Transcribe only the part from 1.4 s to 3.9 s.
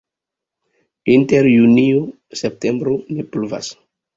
junio-septembro ne pluvas.